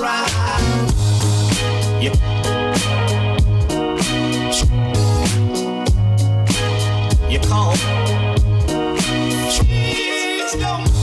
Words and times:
right. 0.00 0.90
You. 2.00 2.12
Call. 7.48 7.74
Don't. 10.58 10.99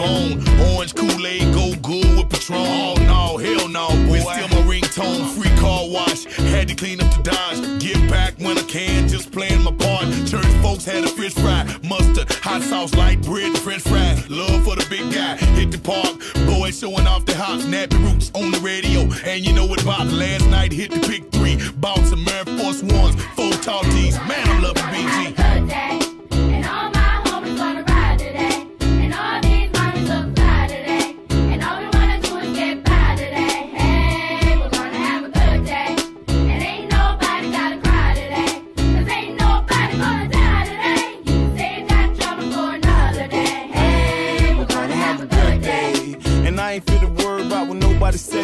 Phone. 0.00 0.40
Orange 0.72 0.94
Kool-Aid 0.94 1.52
go 1.52 1.74
good 1.82 2.16
with 2.16 2.30
Patron. 2.30 2.58
Oh 2.58 2.94
no, 3.00 3.32
oh, 3.32 3.36
hell 3.36 3.68
no, 3.68 3.88
boy. 4.08 4.20
Still 4.20 4.48
my 4.48 4.62
ringtone, 4.64 5.28
free 5.34 5.54
car 5.58 5.84
wash. 5.86 6.24
Had 6.24 6.68
to 6.68 6.74
clean 6.74 7.02
up 7.02 7.14
the 7.14 7.30
Dodge. 7.30 7.82
Get 7.82 8.08
back 8.08 8.32
when 8.38 8.56
I 8.56 8.62
can, 8.62 9.08
just 9.08 9.30
playing 9.30 9.62
my 9.62 9.72
part. 9.72 10.06
Church 10.26 10.52
folks 10.62 10.86
had 10.86 11.04
a 11.04 11.08
fish 11.08 11.34
fry, 11.34 11.66
mustard, 11.82 12.32
hot 12.32 12.62
sauce, 12.62 12.94
light 12.94 13.20
bread, 13.20 13.58
french 13.58 13.82
fries. 13.82 14.30
Love 14.30 14.64
for 14.64 14.74
the 14.74 14.86
big 14.88 15.12
guy. 15.12 15.36
Hit 15.36 15.70
the 15.70 15.78
park, 15.78 16.16
boys 16.46 16.78
showing 16.78 17.06
off 17.06 17.26
the 17.26 17.36
hot 17.36 17.60
Nappy 17.60 18.02
Roots 18.02 18.30
on 18.34 18.52
the 18.52 18.60
radio. 18.60 19.02
And 19.26 19.44
you 19.44 19.52
know 19.52 19.66
what 19.66 19.82
about 19.82 20.06
last 20.06 20.48
night? 20.48 20.72
Hit 20.72 20.92
the 20.92 21.00
pick 21.00 21.30
three, 21.30 21.58
bought 21.76 22.06
some 22.06 22.26
Air 22.26 22.46
Force 22.46 22.82
Ones, 22.82 23.22
four 23.36 23.52
tall 23.60 23.82
tees. 23.82 24.16
Man, 24.20 24.48
I'm 24.48 24.62
loving 24.62 24.82
BG. 24.84 26.09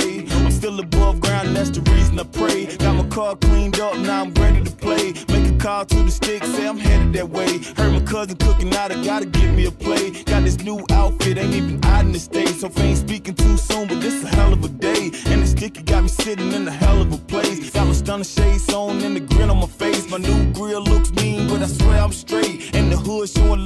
I'm 0.00 0.50
still 0.50 0.78
above 0.80 1.20
ground, 1.20 1.56
that's 1.56 1.70
the 1.70 1.80
reason 1.92 2.18
I 2.18 2.24
pray. 2.24 2.66
Got 2.76 2.94
my 2.96 3.08
car 3.08 3.36
cleaned 3.36 3.80
up, 3.80 3.96
now 3.98 4.22
I'm 4.22 4.34
ready 4.34 4.62
to 4.62 4.70
play. 4.70 5.12
Make 5.28 5.52
a 5.52 5.56
call 5.58 5.84
to 5.86 6.02
the 6.02 6.10
stick, 6.10 6.44
say 6.44 6.66
I'm 6.66 6.78
headed 6.78 7.12
that 7.14 7.28
way. 7.28 7.58
Heard 7.76 7.92
my 7.92 8.00
cousin 8.00 8.36
cooking 8.36 8.74
out, 8.74 8.92
I 8.92 9.02
gotta 9.02 9.26
give 9.26 9.52
me 9.54 9.66
a 9.66 9.70
play. 9.70 10.10
Got 10.24 10.44
this 10.44 10.58
new 10.62 10.84
outfit, 10.90 11.38
ain't 11.38 11.54
even 11.54 11.84
out 11.84 12.04
in 12.04 12.12
the 12.12 12.18
state. 12.18 12.48
So 12.48 12.70
ain't 12.78 12.98
speaking 12.98 13.34
too 13.34 13.56
soon, 13.56 13.88
but 13.88 14.00
this 14.00 14.24
a 14.24 14.28
hell 14.28 14.52
of 14.52 14.64
a 14.64 14.68
day. 14.68 15.10
And 15.26 15.42
the 15.42 15.46
sticky 15.46 15.82
got 15.82 16.02
me 16.02 16.08
sitting 16.08 16.52
in 16.52 16.66
a 16.66 16.70
hell 16.70 17.00
of 17.02 17.12
a 17.12 17.18
place. 17.18 17.70
Got 17.70 17.86
my 17.86 17.92
stunner 17.92 18.24
shades 18.24 18.72
on 18.72 19.00
and 19.02 19.16
the 19.16 19.20
grin 19.20 19.50
on 19.50 19.58
my 19.58 19.66
face. 19.66 20.08
My 20.10 20.18
new 20.18 20.52
grill 20.52 20.82
looks 20.82 21.12
mean, 21.12 21.48
but 21.48 21.62
I 21.62 21.66
swear 21.66 22.00
I'm 22.02 22.12
straight. 22.12 22.74
And 22.74 22.90
the 22.90 22.96
hood 22.96 23.28
showing 23.28 23.64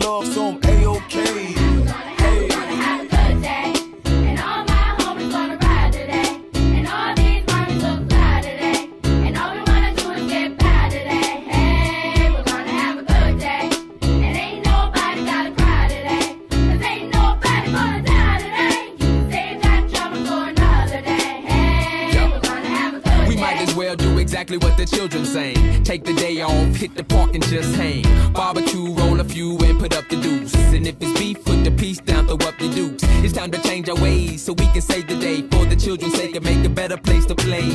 children. 25.09 25.83
Take 25.83 26.05
the 26.05 26.15
day 26.15 26.43
off, 26.43 26.77
hit 26.77 26.95
the 26.95 27.05
park 27.05 27.35
and 27.35 27.43
just 27.45 27.75
hang. 27.75 28.03
Barbecue, 28.33 28.93
roll 28.93 29.19
a 29.21 29.25
few 29.25 29.57
and 29.59 29.79
put 29.79 29.97
up 29.97 30.09
the 30.09 30.17
deuce. 30.17 30.55
And 30.75 30.87
if 30.87 30.97
it's 31.01 31.19
beef, 31.19 31.43
put 31.45 31.65
the 31.65 31.71
piece 31.71 32.01
down, 32.01 32.27
throw 32.27 32.37
up 32.49 32.59
the 32.59 32.69
dukes. 32.69 33.03
It's 33.25 33.33
time 33.33 33.51
to 33.53 33.63
change 33.63 33.89
our 33.89 33.97
ways 33.97 34.43
so 34.43 34.53
we 34.53 34.67
can 34.67 34.83
save 34.83 35.09
the 35.09 35.17
day 35.17 35.43
for 35.43 35.65
the 35.65 35.77
children's 35.77 36.15
sake 36.15 36.37
and 36.37 36.45
make 36.45 36.65
a 36.65 36.69
better 36.69 36.97
place 36.97 37.25
to 37.27 37.35
play. 37.35 37.71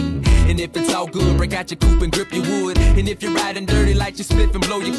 And 0.50 0.60
if 0.60 0.75
it's 0.77 0.94
all 0.94 1.08
good, 1.08 1.38
break 1.38 1.53
out 1.53 1.72
your 1.72 1.77
coupe 1.77 2.01
and 2.03 2.12
grip 2.12 2.32
your 2.32 2.44
wood. 2.44 2.77
And 2.77 3.10
if 3.10 3.24
you're 3.24 3.34
riding 3.34 3.65
dirty, 3.65 3.94
light 3.94 4.17
your 4.17 4.25
spliff 4.25 4.53
and 4.53 4.65
blow 4.65 4.79
your. 4.79 4.96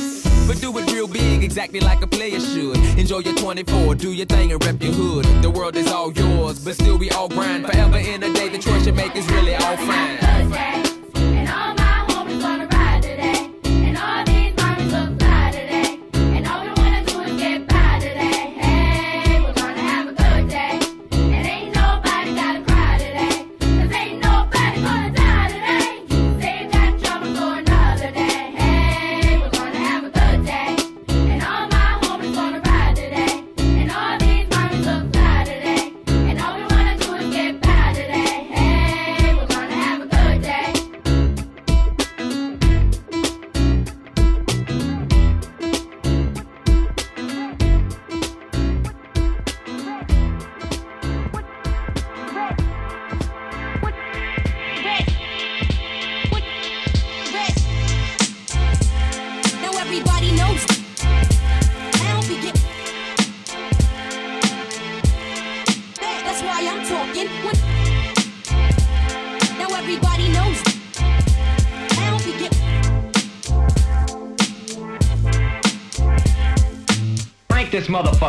But 0.49 0.61
do 0.61 0.77
it 0.79 0.93
real 0.93 1.09
big, 1.09 1.43
exactly 1.45 1.81
like 1.81 2.03
a 2.03 2.07
player 2.07 2.41
should. 2.41 2.77
Enjoy 2.99 3.19
your 3.21 3.35
24, 3.35 3.95
do 3.95 4.13
your 4.13 4.27
thing 4.27 4.53
and 4.53 4.65
rep 4.65 4.83
your 4.83 4.93
hood. 4.93 5.25
The 5.43 5.51
world 5.51 5.77
is 5.77 5.89
all 5.89 6.13
yours, 6.13 6.65
but 6.65 6.75
still 6.75 6.99
we 6.99 7.11
all 7.11 7.29
grind. 7.29 7.67
Forever 7.67 7.99
in 7.99 8.23
a 8.23 8.33
day, 8.33 8.49
the 8.49 8.59
choice 8.59 8.87
you 8.87 8.93
make 8.93 9.15
is 9.17 9.27
really 9.31 9.55
all 9.55 9.77
fine. 9.77 10.26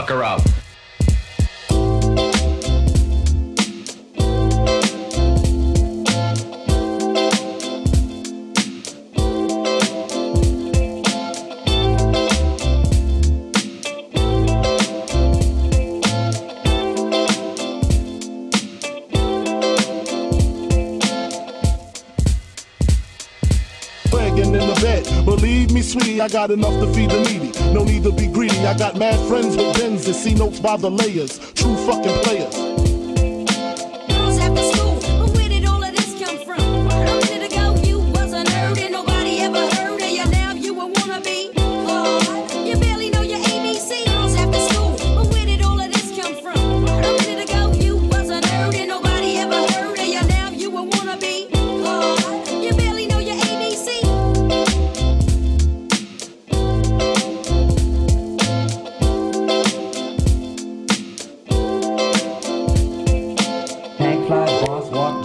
Motherfucker 0.07 0.23
up. 0.23 0.41
I 26.19 26.29
got 26.29 26.51
enough 26.51 26.73
to 26.81 26.93
feed 26.93 27.09
the 27.09 27.21
needy. 27.21 27.47
No 27.74 27.83
need 27.83 28.03
to 28.03 28.12
be 28.12 28.27
greedy. 28.27 28.57
I 28.59 28.77
got 28.77 28.97
mad 28.97 29.19
friends 29.27 29.55
with 29.55 29.74
Benz. 29.75 30.05
that 30.05 30.13
see 30.13 30.33
notes 30.33 30.59
by 30.59 30.77
the 30.77 30.89
layers. 30.89 31.39
True 31.53 31.75
fucking 31.86 32.24
players. 32.24 32.66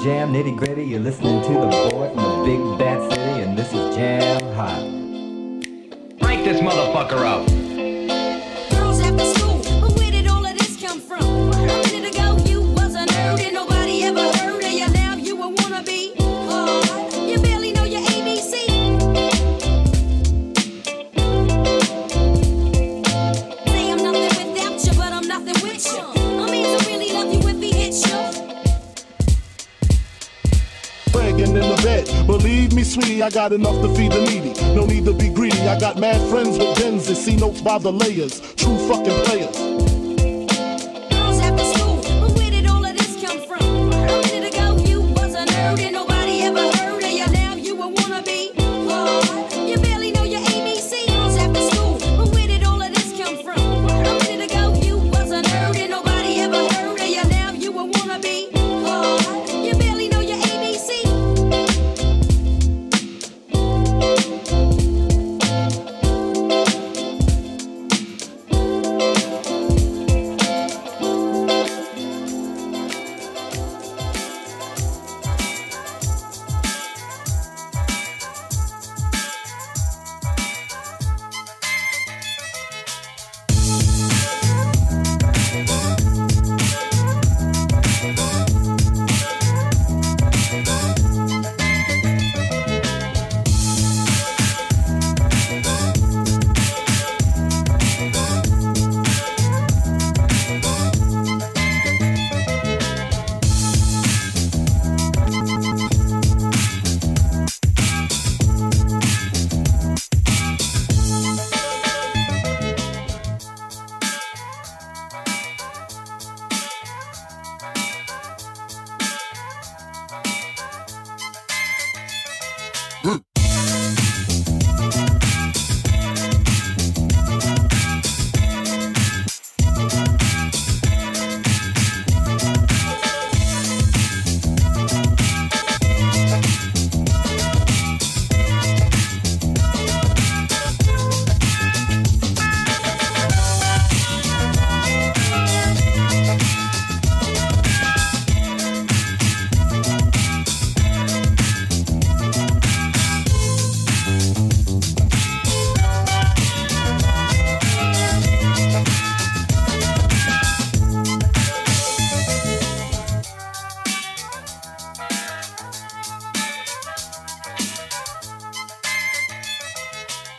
jam 0.02 0.32
nitty 0.32 0.56
gritty. 0.56 0.84
You're 0.84 1.00
listening 1.00 1.42
to 1.42 1.48
the 1.48 1.90
boy 1.90 2.10
from 2.12 2.22
the 2.22 2.44
big 2.44 2.78
bad 2.78 3.12
city, 3.12 3.42
and 3.42 3.56
this 3.56 3.72
is 3.72 3.94
Jam 3.94 4.42
Hot. 4.54 4.82
Break 6.18 6.44
this 6.44 6.60
motherfucker 6.60 7.24
up. 7.24 7.61
sweetie, 32.92 33.22
I 33.22 33.30
got 33.30 33.52
enough 33.52 33.80
to 33.80 33.88
feed 33.94 34.12
the 34.12 34.20
needy. 34.20 34.52
No 34.74 34.84
need 34.84 35.06
to 35.06 35.14
be 35.14 35.30
greedy. 35.30 35.58
I 35.62 35.78
got 35.78 35.98
mad 35.98 36.20
friends 36.30 36.58
with 36.58 36.76
Benzes. 36.76 37.16
see 37.16 37.36
notes 37.36 37.62
by 37.62 37.78
the 37.78 37.92
layers. 37.92 38.40
True 38.54 38.76
fucking 38.88 39.24
players. 39.24 39.61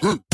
Hmm. 0.04 0.33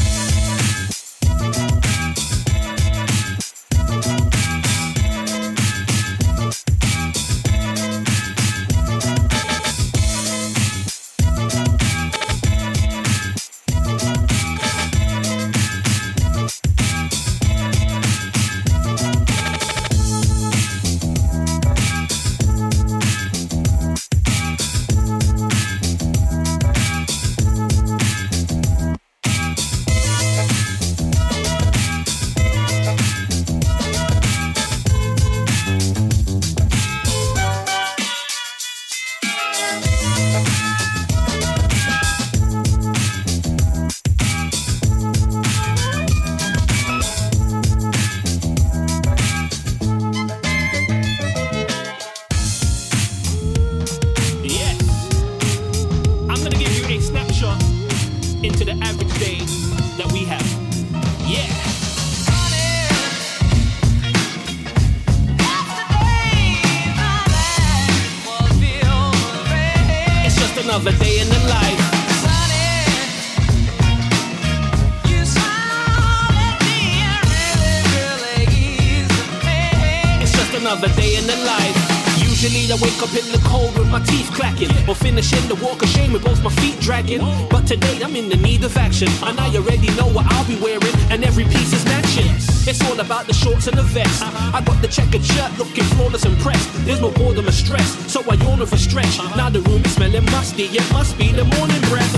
With 83.80 83.90
my 83.90 84.02
teeth 84.04 84.30
clacking, 84.34 84.70
or 84.88 84.94
finish 84.94 85.32
in 85.32 85.48
the 85.48 85.56
walk 85.64 85.82
of 85.82 85.90
shame 85.90 86.12
with 86.12 86.24
both 86.24 86.44
my 86.44 86.52
feet 86.62 86.80
dragging. 86.80 87.22
But 87.50 87.66
today 87.66 88.02
I'm 88.04 88.16
in 88.16 88.28
the 88.30 88.36
need 88.36 88.64
of 88.64 88.76
action, 88.78 89.08
and 89.24 89.40
I 89.40 89.48
already 89.56 89.88
know 89.96 90.08
what 90.12 90.26
I'll 90.28 90.46
be 90.46 90.60
wearing, 90.60 90.94
and 91.10 91.24
every 91.24 91.46
piece 91.46 91.72
is 91.74 91.84
matching. 91.86 92.30
It's 92.68 92.82
all 92.86 93.00
about 93.00 93.26
the 93.26 93.34
shorts 93.34 93.68
and 93.68 93.78
the 93.78 93.84
vest. 93.84 94.22
I 94.24 94.62
got 94.62 94.82
the 94.82 94.88
checkered 94.88 95.24
shirt 95.24 95.58
looking 95.58 95.86
flawless 95.96 96.26
and 96.26 96.38
pressed. 96.40 96.70
There's 96.86 97.02
no 97.02 97.12
boredom 97.12 97.48
or 97.48 97.52
stress, 97.52 97.90
so 98.12 98.22
I 98.30 98.36
yawn 98.36 98.60
with 98.60 98.74
a 98.74 98.78
stretch. 98.78 99.18
Now 99.38 99.50
the 99.50 99.62
room 99.62 99.84
is 99.86 99.96
smelling 99.96 100.26
musty, 100.26 100.66
it 100.66 100.92
must 100.92 101.18
be 101.18 101.32
the 101.32 101.46
morning 101.46 101.82
breath. 101.90 102.14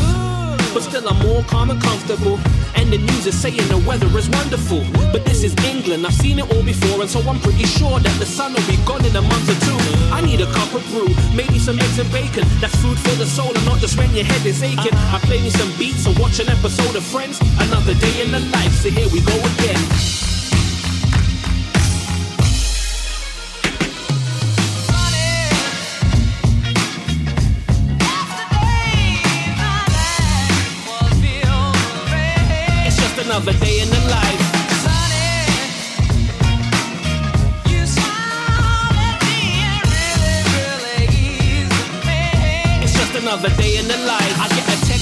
But 0.74 0.84
still 0.84 1.08
I'm 1.08 1.20
more 1.28 1.44
calm 1.44 1.70
and 1.70 1.82
comfortable 1.82 2.40
And 2.76 2.94
the 2.94 2.98
news 2.98 3.28
is 3.28 3.38
saying 3.38 3.68
the 3.68 3.84
weather 3.86 4.08
is 4.18 4.30
wonderful 4.30 4.86
But 5.12 5.26
this 5.26 5.44
is 5.44 5.54
England, 5.66 6.08
I've 6.08 6.14
seen 6.14 6.40
it 6.40 6.50
all 6.50 6.64
before 6.64 7.02
And 7.02 7.10
so 7.10 7.20
I'm 7.30 7.42
pretty 7.42 7.66
sure 7.66 8.00
that 8.00 8.20
the 8.20 8.26
sun 8.26 8.54
will 8.54 8.66
be 8.68 8.78
gone 8.86 9.04
in 9.04 9.14
a 9.14 9.22
month 9.22 9.50
or 9.52 9.60
two 9.68 9.91
need 10.32 10.42
a 10.42 10.52
cup 10.54 10.74
of 10.74 10.84
brew, 10.92 11.12
maybe 11.36 11.60
some 11.60 11.78
eggs 11.78 12.00
and 12.00 12.10
bacon. 12.12 12.46
That's 12.62 12.76
food 12.78 12.98
for 12.98 13.16
the 13.16 13.26
soul 13.26 13.54
and 13.54 13.66
not 13.66 13.80
just 13.80 13.98
when 13.98 14.14
your 14.16 14.24
head 14.24 14.46
is 14.46 14.64
aching. 14.64 14.96
I 14.96 15.20
play 15.24 15.42
me 15.42 15.50
some 15.50 15.72
beats 15.78 16.06
and 16.06 16.18
watch 16.18 16.40
an 16.40 16.48
episode 16.48 16.96
of 16.96 17.04
Friends. 17.04 17.40
Another 17.60 17.94
day 17.96 18.22
in 18.24 18.32
the 18.32 18.40
life, 18.40 18.74
so 18.82 18.90
here 18.90 19.10
we 19.12 19.20
go 19.22 19.36
again. 19.36 19.82
It's 32.88 32.98
just 32.98 33.18
another 33.26 33.54
day 33.60 33.81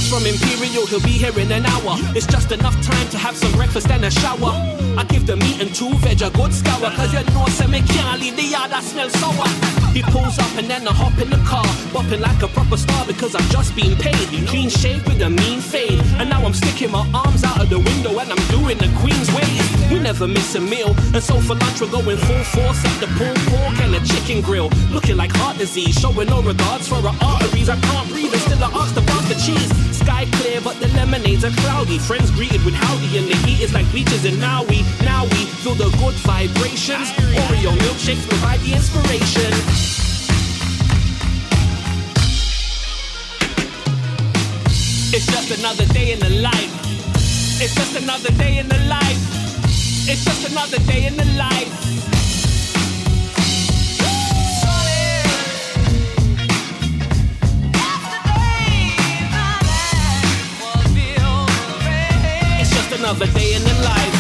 from 0.10 0.26
Imperial, 0.26 0.88
he'll 0.88 1.00
be 1.02 1.22
here 1.22 1.38
in 1.38 1.52
an 1.52 1.66
hour. 1.66 1.94
It's 2.18 2.26
just 2.26 2.52
enough 2.52 2.74
time 2.82 3.08
to 3.10 3.18
have 3.18 3.38
some 3.38 3.52
breakfast 3.52 3.90
and 3.92 4.04
a 4.04 4.10
shower. 4.10 4.52
I 4.98 5.06
give 5.08 5.28
the 5.28 5.36
meat 5.38 5.62
and 5.62 5.74
two 5.74 5.94
veg 6.02 6.22
a 6.24 6.32
good 6.32 6.52
scour, 6.52 6.90
cause 6.98 7.14
you 7.14 7.22
know 7.30 7.46
me 7.70 7.82
can't 7.86 8.20
leave 8.20 8.36
the 8.36 8.44
yard 8.44 8.72
that 8.72 8.84
smells 8.84 9.14
sour. 9.22 9.46
He 9.94 10.02
pulls 10.02 10.40
up 10.40 10.50
and 10.58 10.68
then 10.68 10.88
I 10.88 10.94
hop 10.94 11.14
in 11.22 11.30
the 11.30 11.42
car, 11.46 11.66
bopping 11.94 12.22
like 12.22 12.42
a 12.42 12.48
proper 12.48 12.78
star 12.78 13.06
because 13.06 13.36
I've 13.36 13.50
just 13.52 13.76
been 13.76 13.96
paid. 13.98 14.26
Clean 14.48 14.70
shave 14.70 15.06
with 15.06 15.22
a 15.22 15.30
mean 15.30 15.62
fade, 15.62 16.02
and 16.18 16.30
now 16.30 16.42
I'm 16.44 16.54
sticking 16.54 16.92
my 16.92 17.06
arms 17.14 17.44
out 17.44 17.62
of 17.62 17.70
the 17.70 17.80
window 17.80 18.18
and 18.18 18.32
I'm 18.34 18.46
doing 18.50 18.78
the 18.78 18.90
Queen's 18.98 19.30
ways. 19.38 19.66
We 19.92 20.00
never 20.00 20.28
miss 20.28 20.56
a 20.56 20.62
meal, 20.62 20.96
and 21.14 21.22
so 21.22 21.40
for 21.40 21.54
lunch 21.54 21.82
we're 21.82 21.92
going 21.92 22.18
full 22.18 22.44
force 22.56 22.82
at 22.84 22.98
the 23.00 23.08
pulled 23.14 23.42
pork 23.54 23.78
and 23.86 23.94
the 23.94 24.02
chicken 24.10 24.42
grill, 24.42 24.70
looking 24.90 25.18
like 25.18 25.32
heart 25.38 25.58
disease, 25.58 25.94
showing 26.00 26.30
no 26.30 26.42
regards 26.42 26.88
for 26.88 26.96
our 26.96 27.16
arteries. 27.22 27.70
I 27.70 27.78
can't 27.78 28.10
breathe 28.10 28.34
and 28.34 28.42
still 28.42 28.64
I 28.64 28.70
ask 28.74 28.96
to 28.96 29.02
pass 29.02 29.28
the 29.30 29.38
cheese. 29.38 29.99
Sky 30.00 30.26
clear, 30.40 30.62
but 30.62 30.80
the 30.80 30.88
lemonades 30.90 31.44
are 31.44 31.56
cloudy. 31.64 31.98
Friends 32.00 32.32
greeted 32.32 32.64
with 32.64 32.74
howdy, 32.74 33.18
and 33.18 33.28
the 33.28 33.36
heat 33.46 33.60
is 33.62 33.74
like 33.74 33.90
beaches 33.92 34.26
in 34.26 34.40
Maui. 34.40 34.40
Now 34.40 34.64
we 34.64 34.80
now 35.04 35.24
we 35.26 35.46
feel 35.62 35.76
the 35.76 35.90
good 35.98 36.16
vibrations. 36.24 37.12
Oreo 37.44 37.72
milkshakes 37.84 38.26
provide 38.28 38.60
the 38.62 38.74
inspiration. 38.74 39.52
It's 45.12 45.28
just 45.28 45.50
another 45.60 45.86
day 45.94 46.14
in 46.14 46.20
the 46.20 46.30
life. 46.42 46.74
It's 47.62 47.76
just 47.76 47.96
another 48.02 48.32
day 48.38 48.60
in 48.60 48.68
the 48.70 48.80
life. 48.88 49.20
It's 50.08 50.24
just 50.24 50.50
another 50.50 50.80
day 50.92 51.08
in 51.08 51.18
the 51.18 51.26
life. 51.38 51.99
Another 63.00 63.28
day 63.28 63.54
in 63.54 63.64
the 63.64 63.74
life. 63.82 64.14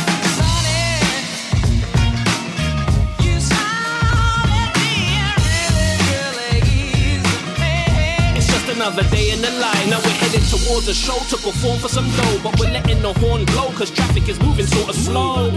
It's 8.37 8.47
just 8.47 8.69
another 8.69 9.03
day 9.09 9.31
in 9.31 9.41
the 9.41 9.51
life. 9.59 9.89
Now 9.89 9.99
we're 9.99 10.09
headed 10.11 10.43
towards 10.47 10.87
a 10.87 10.93
show 10.93 11.17
to 11.29 11.37
perform 11.37 11.79
for 11.79 11.89
some 11.89 12.09
dough. 12.11 12.39
But 12.41 12.57
we're 12.57 12.71
letting 12.71 13.01
the 13.01 13.11
horn 13.19 13.43
blow, 13.45 13.69
cause 13.71 13.91
traffic 13.91 14.29
is 14.29 14.39
moving 14.39 14.65
sort 14.65 14.89
of 14.89 14.95
slow. 14.95 15.49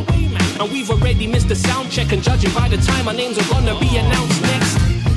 And 0.58 0.72
we've 0.72 0.90
already 0.90 1.28
missed 1.28 1.48
the 1.48 1.56
sound 1.56 1.92
check, 1.92 2.10
and 2.12 2.22
judging 2.22 2.52
by 2.52 2.68
the 2.68 2.78
time 2.78 3.06
our 3.06 3.14
names 3.14 3.38
are 3.38 3.48
gonna 3.48 3.78
be 3.78 3.96
announced 3.98 4.42
next. 4.42 4.61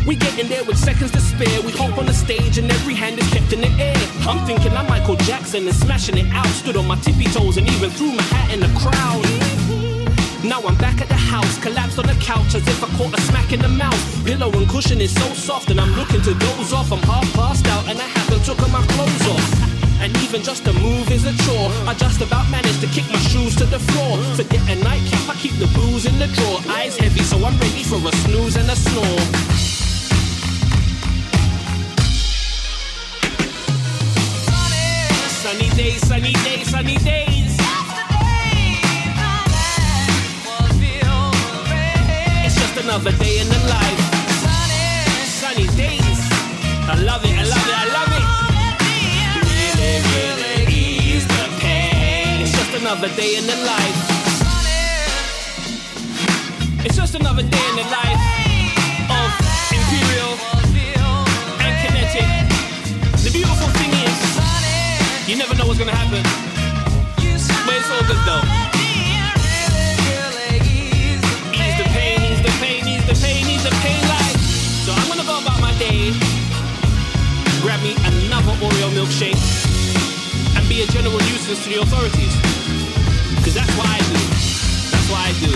We 0.06 0.16
getting 0.16 0.48
there 0.48 0.64
with 0.64 0.78
seconds 0.78 1.12
to 1.12 1.20
spare. 1.20 1.62
We 1.62 1.72
hop 1.72 1.98
on 1.98 2.06
the 2.06 2.14
stage 2.14 2.60
and 2.60 2.72
every 2.72 2.94
hand 2.94 3.18
is 3.18 3.28
kept 3.34 3.52
in 3.54 3.62
the 3.62 3.72
air. 3.82 3.98
I'm 4.30 4.46
thinking 4.46 4.72
I'm 4.74 4.88
Michael 4.88 5.16
Jackson 5.16 5.66
and 5.66 5.76
smashing 5.76 6.18
it 6.18 6.28
out. 6.32 6.46
Stood 6.48 6.78
on 6.78 6.86
my 6.86 6.96
tippy 6.98 7.26
toes 7.26 7.58
and 7.58 7.68
even 7.68 7.90
threw 7.90 8.12
my 8.12 8.22
hat 8.22 8.54
in 8.54 8.60
the 8.60 8.70
crowd. 8.78 9.26
Now 10.46 10.62
I'm 10.62 10.78
back 10.78 11.02
at 11.02 11.08
the 11.08 11.18
house, 11.18 11.58
collapsed 11.58 11.98
on 11.98 12.06
the 12.06 12.14
couch 12.22 12.54
as 12.54 12.62
if 12.68 12.84
I 12.84 12.88
caught 12.98 13.18
a 13.18 13.22
smack 13.22 13.52
in 13.52 13.62
the 13.62 13.68
mouth. 13.68 13.98
Pillow 14.24 14.52
and 14.52 14.70
cushion 14.70 15.02
is 15.02 15.12
so 15.12 15.28
soft, 15.34 15.72
and 15.72 15.82
I'm 15.82 15.92
looking 15.98 16.22
to 16.22 16.36
doze 16.36 16.72
off. 16.72 16.92
I'm 16.92 17.02
half 17.02 17.26
passed 17.34 17.66
out, 17.68 17.90
and 17.90 17.98
I 17.98 18.06
haven't 18.06 18.46
taken 18.46 18.72
my 18.72 18.86
clothes 18.94 19.28
off. 19.34 19.76
And 20.02 20.16
even 20.18 20.44
just 20.44 20.68
a 20.68 20.74
move 20.74 21.10
is 21.10 21.26
a 21.26 21.34
chore. 21.46 21.72
I 21.90 21.96
just 21.96 22.22
about 22.22 22.48
managed 22.52 22.82
to 22.82 22.88
kick 22.88 23.10
my 23.10 23.18
shoes 23.26 23.56
to 23.56 23.66
the 23.66 23.80
floor. 23.80 24.20
Forget 24.36 24.62
a 24.70 24.76
nightcap, 24.84 25.28
I 25.28 25.34
keep 25.34 25.54
the 25.58 25.66
booze 25.74 26.06
in 26.06 26.20
the 26.20 26.28
drawer. 26.28 26.60
Eyes 26.70 26.96
heavy, 26.96 27.24
so 27.24 27.38
I'm 27.38 27.58
ready 27.58 27.82
for 27.82 27.98
a 27.98 28.14
snooze 28.28 28.56
and 28.56 28.70
a 28.70 28.76
snore. 28.76 29.45
Sunny 36.76 36.98
days, 36.98 37.56
sunny. 37.56 38.76
It's 42.44 42.56
just 42.60 42.76
another 42.84 43.14
day 43.14 43.40
in 43.40 43.48
the 43.48 43.62
life. 43.76 44.02
Sunny 45.40 45.68
days. 45.80 46.20
I 46.92 46.96
love 47.00 47.24
it, 47.24 47.32
I 47.32 47.46
love 47.54 47.68
it, 47.72 47.78
I 47.84 47.86
love 47.96 48.12
it. 48.20 48.26
Really, 49.48 49.94
really 50.12 50.56
ease 50.68 51.26
the 51.26 51.46
pain. 51.64 52.44
It's 52.44 52.52
just 52.52 52.74
another 52.82 53.08
day 53.16 53.38
in 53.40 53.46
the 53.48 53.58
life. 53.72 53.98
It's 56.86 56.98
just 56.98 57.16
another 57.16 57.44
day 57.56 57.66
in 57.72 57.76
the 57.82 57.88
life 58.00 58.22
of 59.20 59.30
Imperial 59.78 60.34
and 61.64 61.74
Kinetic. 61.82 62.28
The 63.24 63.32
beautiful 63.32 63.70
thing 63.80 63.92
is, 64.08 64.20
you 65.30 65.38
never 65.38 65.56
know 65.56 65.68
what's 65.68 65.80
gonna 65.80 65.96
happen. 65.96 66.45
Good 68.08 68.22
though. 68.22 68.46
Ease 71.58 71.78
the 71.78 71.90
pain, 71.90 72.22
ease 72.22 72.42
the 72.44 72.54
pain, 72.62 72.86
ease 72.86 73.06
the 73.08 73.16
pain, 73.16 73.48
ease 73.50 73.66
like. 73.66 74.38
So 74.86 74.94
I'm 74.94 75.08
gonna 75.10 75.26
go 75.26 75.40
about 75.42 75.60
my 75.60 75.74
day, 75.80 76.14
grab 77.64 77.82
me 77.82 77.96
another 78.06 78.54
Oreo 78.62 78.90
milkshake, 78.94 79.42
and 80.56 80.70
be 80.70 80.84
a 80.84 80.86
general 80.86 81.18
nuisance 81.18 81.64
to 81.64 81.70
the 81.70 81.82
authorities. 81.82 82.36
Cause 83.44 83.56
that's 83.56 83.76
what 83.76 83.88
I 83.90 83.98
do. 83.98 84.20
That's 84.92 85.10
what 85.10 85.22
I 85.26 85.32
do. 85.42 85.52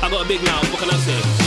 I 0.00 0.08
got 0.08 0.24
a 0.24 0.28
big 0.28 0.44
mouth, 0.44 0.70
what 0.70 0.78
can 0.80 0.90
I 0.90 0.98
say? 0.98 1.45